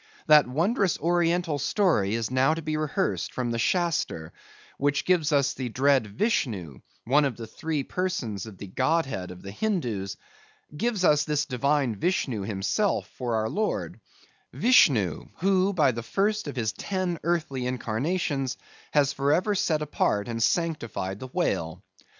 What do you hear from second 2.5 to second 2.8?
to be